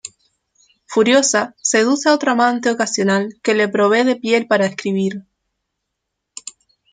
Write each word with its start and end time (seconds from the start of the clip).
Furiosa, 0.87 1.55
seduce 1.61 2.09
a 2.09 2.13
otro 2.15 2.31
amante 2.31 2.71
ocasional 2.71 3.35
que 3.43 3.53
le 3.53 3.67
provee 3.69 4.03
de 4.03 4.15
piel 4.15 4.47
para 4.47 4.65
escribir. 4.65 5.27